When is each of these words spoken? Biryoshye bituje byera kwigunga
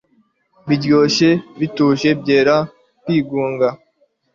Biryoshye 0.67 1.29
bituje 1.59 2.09
byera 2.21 2.55
kwigunga 3.01 3.67